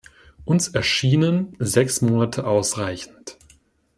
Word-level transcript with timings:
Uns 0.45 0.69
erschienen 0.69 1.55
sechs 1.59 2.01
Monate 2.01 2.47
ausreichend. 2.47 3.37